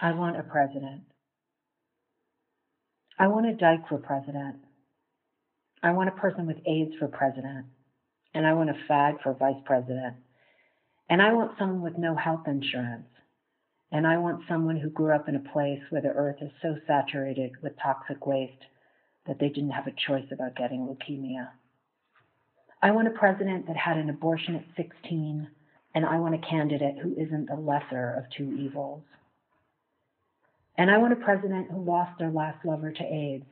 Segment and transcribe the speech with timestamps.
[0.00, 1.02] I want a president.
[3.18, 4.56] I want a dyke for president.
[5.82, 7.66] I want a person with AIDS for president.
[8.32, 10.16] And I want a fag for vice president.
[11.10, 13.08] And I want someone with no health insurance.
[13.90, 16.76] And I want someone who grew up in a place where the earth is so
[16.86, 18.66] saturated with toxic waste
[19.26, 21.48] that they didn't have a choice about getting leukemia.
[22.80, 25.48] I want a president that had an abortion at 16,
[25.94, 29.02] and I want a candidate who isn't the lesser of two evils.
[30.78, 33.44] And I want a president who lost their last lover to AIDS,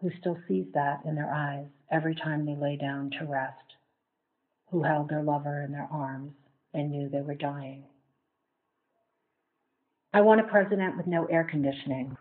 [0.00, 3.76] who still sees that in their eyes every time they lay down to rest,
[4.70, 6.32] who held their lover in their arms
[6.74, 7.84] and knew they were dying.
[10.12, 12.16] I want a president with no air conditioning,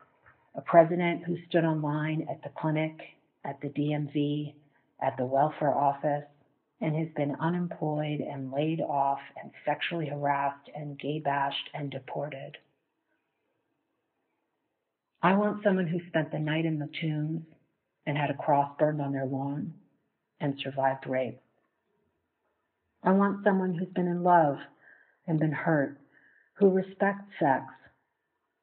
[0.53, 2.99] a president who stood on line at the clinic,
[3.43, 4.53] at the DMV,
[5.01, 6.25] at the welfare office,
[6.81, 12.57] and has been unemployed and laid off and sexually harassed and gay bashed and deported.
[15.25, 17.41] I want someone who spent the night in the tombs
[18.05, 19.73] and had a cross burned on their lawn
[20.39, 21.39] and survived rape.
[23.01, 24.57] I want someone who's been in love
[25.25, 25.97] and been hurt,
[26.59, 27.63] who respects sex,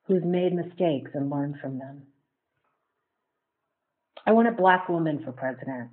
[0.06, 2.02] who's made mistakes and learned from them.
[4.24, 5.90] I want a black woman for president.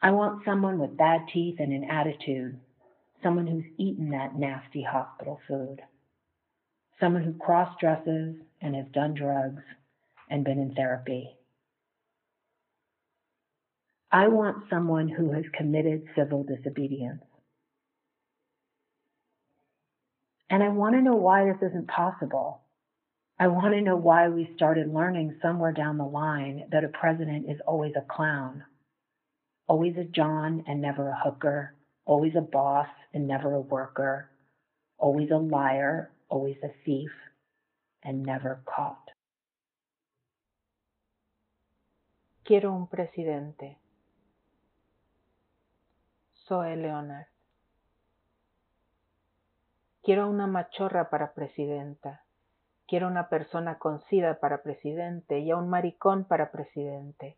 [0.00, 2.60] I want someone with bad teeth and an attitude,
[3.24, 5.80] someone who's eaten that nasty hospital food,
[7.02, 9.62] someone who cross dresses and has done drugs
[10.30, 11.28] and been in therapy.
[14.12, 17.24] I want someone who has committed civil disobedience.
[20.48, 22.60] And I want to know why this isn't possible.
[23.38, 27.50] I want to know why we started learning somewhere down the line that a president
[27.50, 28.62] is always a clown,
[29.66, 34.30] always a John and never a hooker, always a boss and never a worker,
[34.98, 37.12] always a liar, always a thief,
[38.02, 39.10] and never caught.
[42.42, 43.78] Quiero un presidente.
[46.48, 47.26] Zoe Leonard.
[50.02, 52.24] Quiero una machorra para presidenta.
[52.88, 57.36] Quiero una persona con sida para presidente y a un maricón para presidente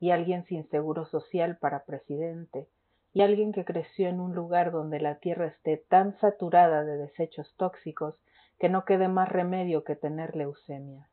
[0.00, 2.68] y alguien sin seguro social para presidente
[3.16, 7.54] y alguien que creció en un lugar donde la tierra esté tan saturada de desechos
[7.56, 8.14] tóxicos
[8.58, 11.08] que no quede más remedio que tener leucemia.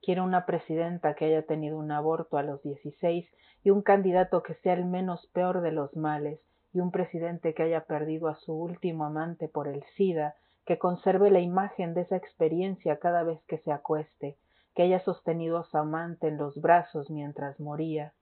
[0.00, 3.30] Quiero una presidenta que haya tenido un aborto a los 16
[3.62, 6.40] y un candidato que sea el menos peor de los males
[6.72, 11.30] y un presidente que haya perdido a su último amante por el SIDA, que conserve
[11.30, 14.38] la imagen de esa experiencia cada vez que se acueste,
[14.74, 18.14] que haya sostenido a su amante en los brazos mientras moría.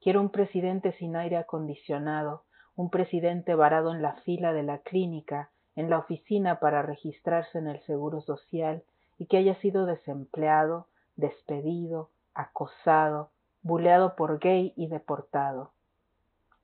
[0.00, 2.44] Quiero un presidente sin aire acondicionado,
[2.76, 7.66] un presidente varado en la fila de la clínica, en la oficina para registrarse en
[7.66, 8.82] el Seguro Social
[9.18, 10.86] y que haya sido desempleado,
[11.16, 13.30] despedido, acosado,
[13.62, 15.72] buleado por gay y deportado.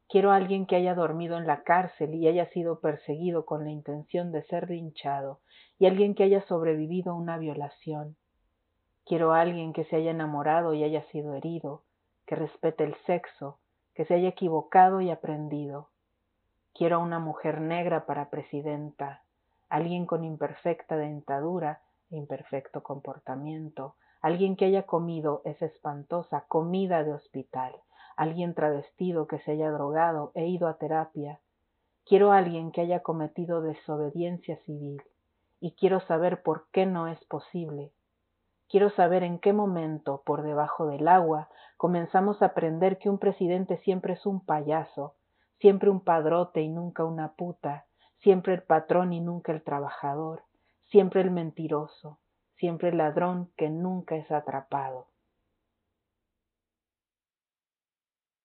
[0.08, 3.70] Quiero a alguien que haya dormido en la cárcel y haya sido perseguido con la
[3.70, 5.40] intención de ser linchado,
[5.78, 8.16] y alguien que haya sobrevivido a una violación.
[9.06, 11.82] Quiero a alguien que se haya enamorado y haya sido herido,
[12.32, 13.58] que respete el sexo,
[13.94, 15.90] que se haya equivocado y aprendido.
[16.72, 19.22] Quiero a una mujer negra para presidenta,
[19.68, 27.12] alguien con imperfecta dentadura e imperfecto comportamiento, alguien que haya comido esa espantosa comida de
[27.12, 27.74] hospital,
[28.16, 31.38] alguien travestido que se haya drogado e ido a terapia.
[32.06, 35.02] Quiero a alguien que haya cometido desobediencia civil
[35.60, 37.92] y quiero saber por qué no es posible.
[38.72, 43.76] Quiero saber en qué momento, por debajo del agua, comenzamos a aprender que un presidente
[43.76, 45.14] siempre es un payaso,
[45.58, 47.84] siempre un padrote y nunca una puta,
[48.20, 50.44] siempre el patrón y nunca el trabajador,
[50.86, 52.18] siempre el mentiroso,
[52.56, 55.08] siempre el ladrón que nunca es atrapado.